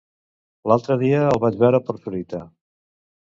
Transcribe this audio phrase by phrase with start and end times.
[0.71, 2.41] L'altre dia el vaig veure per Sorita.